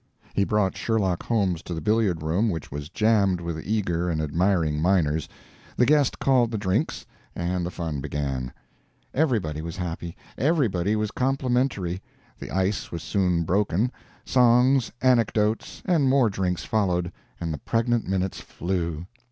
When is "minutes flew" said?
18.07-19.05